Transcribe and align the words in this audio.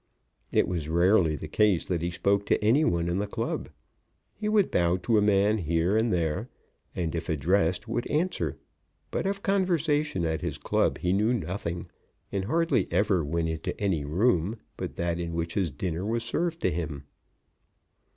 It 0.51 0.67
was 0.67 0.89
rarely 0.89 1.35
the 1.35 1.47
case 1.47 1.85
that 1.85 2.01
he 2.01 2.09
spoke 2.09 2.47
to 2.47 2.63
any 2.63 2.83
one 2.83 3.07
in 3.07 3.19
the 3.19 3.27
club. 3.27 3.69
He 4.33 4.49
would 4.49 4.71
bow 4.71 4.97
to 4.97 5.19
a 5.19 5.21
man 5.21 5.59
here 5.59 5.95
and 5.95 6.11
there, 6.11 6.49
and 6.95 7.13
if 7.13 7.29
addressed 7.29 7.87
would 7.87 8.09
answer; 8.09 8.57
but 9.11 9.27
of 9.27 9.43
conversation 9.43 10.25
at 10.25 10.41
his 10.41 10.57
club 10.57 10.97
he 10.97 11.13
knew 11.13 11.35
nothing, 11.35 11.87
and 12.31 12.45
hardly 12.45 12.91
ever 12.91 13.23
went 13.23 13.47
into 13.49 13.79
any 13.79 14.03
room 14.03 14.57
but 14.75 14.95
that 14.95 15.19
in 15.19 15.33
which 15.33 15.53
his 15.53 15.69
dinner 15.69 16.03
was 16.03 16.23
served 16.23 16.61
to 16.61 16.71
him. 16.71 17.03